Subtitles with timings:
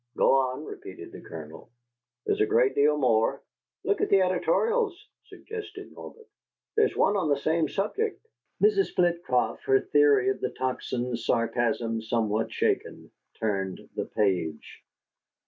[0.17, 1.69] "Go on," repeated the Colonel.
[2.25, 3.39] "There's a great deal more."
[3.83, 6.25] "Look at the editorials," suggested Norbert.
[6.75, 8.19] "There's one on the same subject."
[8.63, 8.95] Mrs.
[8.95, 14.81] Flitcroft, her theory of the Tocsin's sarcasm somewhat shaken, turned the page.